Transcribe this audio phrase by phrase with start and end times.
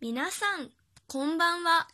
[0.00, 0.70] 米娜桑，
[1.08, 1.88] 库邦娃，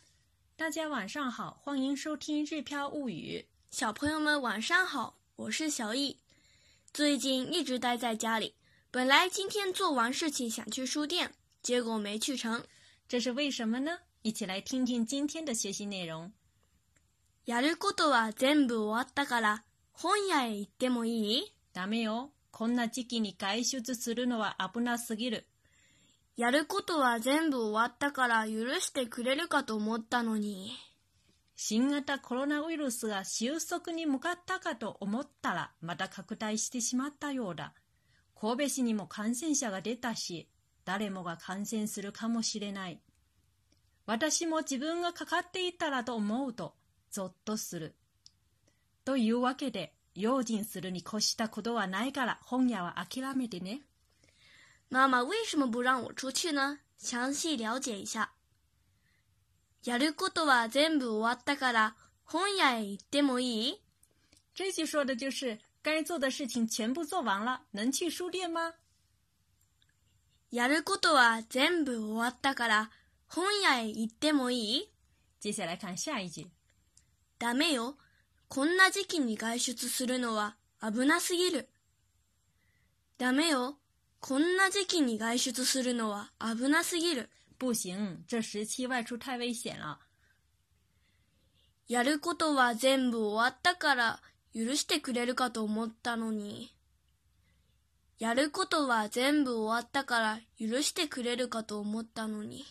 [0.55, 3.43] 大家晚上好，欢迎收听《日飘物语》。
[3.75, 6.15] 小朋友们晚上好，我是小易。
[6.93, 8.53] 最近一直待在家里，
[8.91, 11.33] 本来今天做完事情想去书店，
[11.63, 12.63] 结果没去成，
[13.09, 13.97] 这是为什么呢？
[14.21, 16.31] 一起来听听今天的学习内容。
[17.47, 19.63] やることは全部終わったから、
[19.99, 21.51] 本屋へ行ってもいい？
[21.73, 22.29] ダメよ。
[22.51, 25.45] こんな時期に外出するのは危なすぎる。
[26.37, 30.73] やることは全部終わったから許してくれるかと思ったのに。
[31.57, 37.73] 新型コロナウイルスが収束に向かったかと思ったらまた拡大してしまったようだ。
[38.39, 40.49] 神戸市にも感染者が出たし、
[40.83, 42.99] 誰もが感染するかもしれない。
[44.05, 46.73] 私も自分がかかっていたらと思うと、
[47.11, 47.95] ぞっとする。
[49.05, 53.81] というわけで、用心するに越したことはないから本屋は諦めてね。
[54.87, 56.79] 妈妈为什么不让我出去呢？
[56.97, 58.33] 详细了解一下。
[59.83, 63.79] やることは全部終わったから、本屋へでもいい。
[64.53, 68.73] 这句说的就是该做的事情全部做完了，能去书店吗？
[70.51, 72.91] やることは全部終わったから、
[73.27, 74.89] 本屋へ行ってもいい。
[75.39, 76.47] 接下来看下一句。
[77.37, 77.97] だめよ。
[78.47, 81.67] こんな時期に外出するのは危なすぎる。
[83.17, 83.77] だめよ。
[84.27, 87.29] こんな時期に外出するのは危なすぎる。
[87.59, 89.99] 不行，这时期外出太危险了。
[91.87, 94.19] やることは全部終わったから
[94.55, 96.73] 許してくれるかと思ったのに。
[98.17, 102.65] やることは全部終わったから許してくれるかと思ったのに。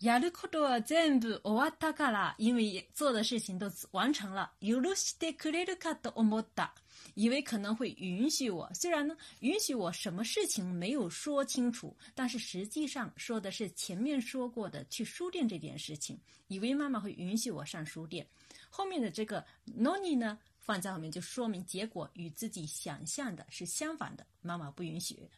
[0.00, 4.50] 亚鲁克多全部奥瓦塔卡拉，因为做的事情都完成了。
[4.60, 6.72] 尤鲁西特克雷鲁卡的奥莫达，
[7.12, 16.18] 以为可能会允许我，虽然呢，允许我什么事情没有说清楚，但是实际上说的是前面说过的去书店这件事情。
[16.48, 18.26] 以为妈妈会允许我上书店，
[18.70, 25.28] 后面的这个 “no ni” 呢放在后面，就说明结果与自己想象的是相反的，妈妈不允许。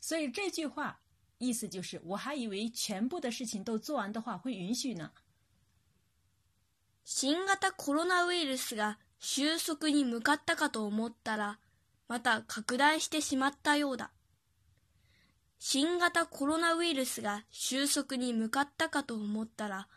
[0.00, 0.98] 所以这句话。
[1.40, 5.12] 意思就是，我还以为全部的事情都做完的话会允许呢。
[7.04, 11.58] 新型コロナウイルスが収束に向かったかと思ったら、
[12.08, 14.10] また拡大してしまったようだ。
[15.60, 19.88] 新型コロナウイルスが収束に向かったかと思ったら、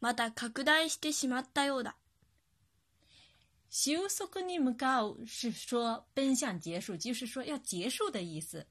[0.00, 1.96] また拡大してしまったようだ。
[3.68, 8.66] 収束に向かう是说奔向结束，就是说要结束的意思。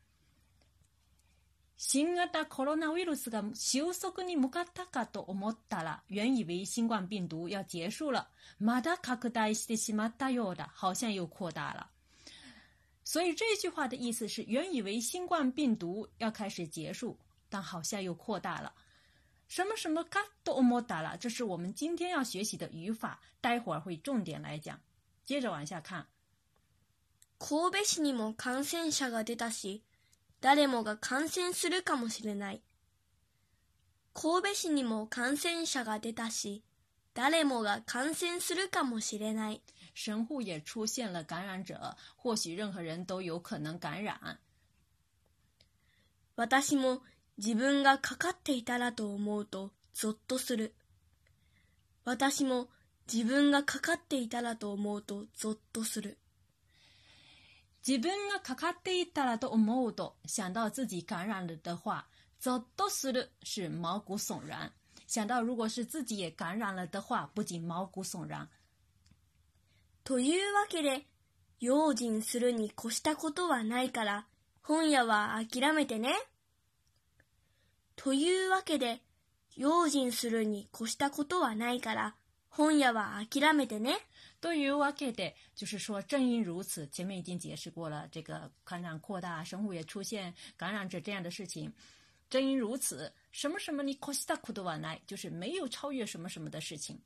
[1.78, 8.28] 新型コロナウイルスが収束に向かったかと思ったら、原以为新冠病毒要结束了，
[8.62, 11.90] まだ拡大してしまったようだ，好像又扩大了。
[13.04, 17.18] 所以这句话的意思是，原以为新冠病毒要开始结束，
[17.50, 18.72] 但好像又扩大了。
[19.50, 24.80] 什么什么嘎都莫达了，这是我们今天要学习的语法，待会儿会重点来讲。
[25.26, 26.08] 接着往下看，
[27.42, 29.82] 神戸市にも感染者が出たし。
[30.46, 32.62] 誰もが感染するかもしれない。
[34.14, 36.64] 神戸市にも感染者が出たし、
[37.16, 39.64] 誰もが感染するかもしれない。
[39.98, 44.38] 神户也出现了感染者，或许任何人都有可能感染。
[46.36, 47.02] 私も
[47.40, 50.76] 自分がかかっていたらと思うとゾッとする。
[52.04, 52.68] 私も
[53.12, 56.20] 自分がかかっていたらと思うとゾッとする。
[57.88, 62.08] 自分がかかっていたらと思うと、想到自己感染了的话，
[62.42, 64.72] ッとする、是毛骨悚然。
[65.06, 68.50] 想到如果是自己也感染了的话，不仅毛骨悚然。
[70.04, 71.06] というわけで、
[71.60, 74.26] 用心するに越したことはないから、
[74.64, 76.16] 本屋は諦めてね。
[77.96, 79.04] というわけで、
[79.58, 82.16] 用心するに越したことはないから、
[84.42, 91.74] 对于わけで、就是说，正因如此，前面已经解释过了，这个感染扩大，生物也出现感染者这样的事情。
[92.30, 96.98] 正因如此，什么什么的，可たこ苦はない、就是没有超越什么什么的事情。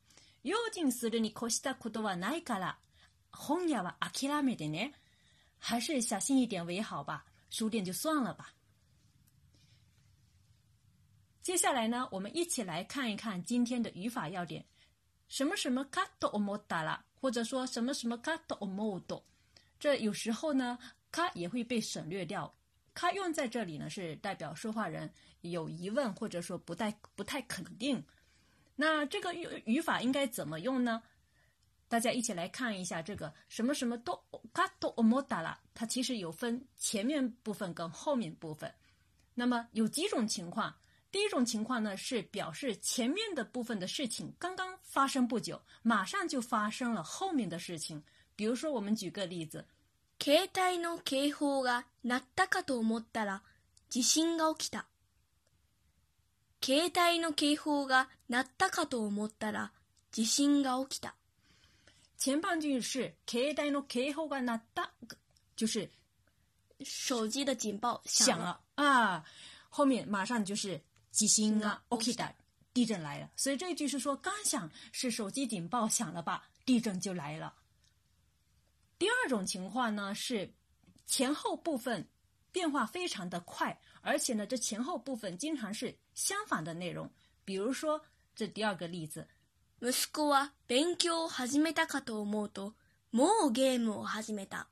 [0.44, 2.76] 又尽するに可した苦とはないから、
[3.32, 4.92] 本哇，阿諦拉て的呢，
[5.58, 8.54] 还是小心一点为好吧，输点就算了吧。
[11.42, 14.64] 接下来呢，我们一起来看一看今天的语法要点。
[15.30, 19.24] 什么什么卡多欧摩达拉，或者说什么什么卡多欧摩多，
[19.80, 20.78] 这有时候呢，
[21.12, 22.52] 卡也会被省略掉。
[22.96, 25.08] 卡用在这里呢，是代表说话人
[25.42, 28.04] 有疑问，或者说不太不太肯定。
[28.76, 31.02] 那这个语语法应该怎么用呢？
[31.88, 34.20] 大家一起来看一下这个什么什么都
[34.52, 38.72] 卡多欧摩达拉，它其实有分前面部分跟后面部分。
[39.36, 40.76] 那么有几种情况，
[41.12, 44.69] 第一种情况呢，是表示前面的部分的事情刚刚。
[45.00, 48.04] 发生不久，马上就发生了后面的事情。
[48.36, 49.66] 比如说，我们举个例子：，，
[50.20, 53.40] 携帯の警報が鳴ったかと思ったら、
[53.90, 54.86] 地震が起きた。
[56.62, 59.72] 携帯の警報が鳴ったかと思ったら、
[60.12, 61.16] 地震が起きた。
[62.22, 64.90] 前半句是携帯の警報が鳴った，
[65.56, 65.90] 就是
[66.84, 69.24] 手机的警报响了啊。
[69.70, 70.78] 后面马上就是
[71.14, 72.36] 地震が起的。
[72.80, 77.54] 地震来了，所以这一句是说刚响是手机警报响了吧，地震就来了。
[78.98, 80.50] 第二种情况呢是
[81.06, 82.08] 前后部分
[82.54, 87.12] 变化非常的快，而且呢这前后部分经常是相反的内容。
[87.44, 88.02] 比如说
[88.34, 89.28] 这第二个例子，
[89.82, 92.74] 息子は勉強を始めたかと思うと、
[93.12, 94.68] もうゲームを始めた。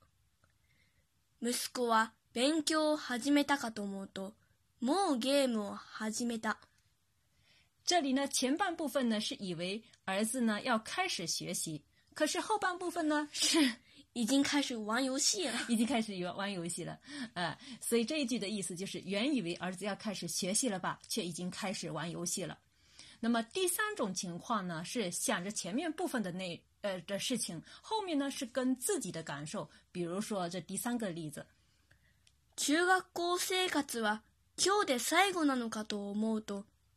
[1.41, 4.33] 息子は勉強を始めたかと思うと、
[4.79, 6.57] もうゲームを始めた。
[7.87, 11.81] 这里呢，前半部分呢是以为儿子呢要开始学习，
[12.13, 13.59] 可是后半部分呢是
[14.11, 16.99] 已经开始玩游戏了，已经开始玩玩游戏了，
[17.33, 22.59] 呃，所以这一句的意思就是原以为儿子要开始学习了吧，却已经开始玩游戏了。
[23.21, 31.47] 那么第三种情况呢，是想着前面部分的那呃的事情，后面呢是跟自己的感受，比如说这第三个例子，
[32.57, 34.19] 中学校生活は
[34.57, 36.65] 今日最後なのかと思うと。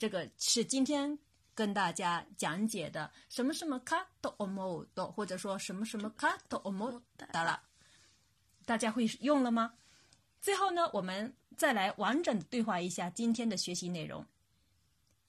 [0.00, 1.18] 这个是今天
[1.54, 6.98] 跟大家讲解的什么什么卡と思うと，或者说什么什么卡と思
[7.32, 7.58] ら，
[8.66, 9.74] 大家会用了吗？
[10.40, 14.24] 最后呢，我们再来完整的对话一下今天的学习内容。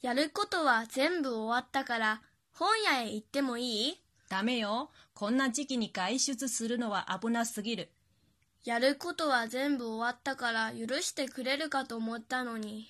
[0.01, 2.21] やることは全部終わったから
[2.53, 3.97] 本屋へ行ってもいい？
[4.29, 4.89] ダメよ。
[5.13, 7.89] こんな時期に外出するのは危なすぎる。
[8.63, 12.88] やることは全部終わったから許してくれるかと思ったのに。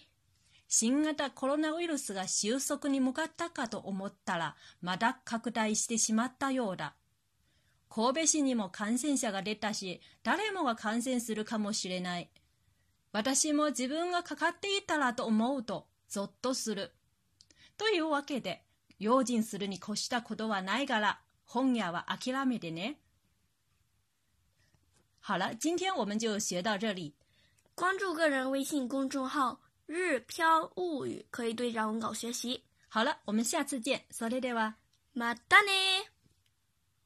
[0.74, 6.96] 新型コロナウイルスが収束に向かったかと思ったら、まだ拡大してしまったようだ。
[7.90, 12.32] 神戸市にも感染者が出たし、誰もが感染するかもしれない。
[13.12, 16.94] 私も自分がかかっていたらと思うと、ぞっとする。
[17.78, 18.64] というわけで、
[18.98, 23.02] 用心するに越したことはないから、本屋は諦めてね。
[25.22, 27.14] 好了，今天我们就学到这里。
[27.76, 29.61] 关注个人微信公众号
[29.92, 32.64] 日飘物语可以对照文稿学习。
[32.88, 34.76] 好了，我们下次见 s o では
[35.14, 35.38] ，d a ね。
[35.50, 36.11] 达尼。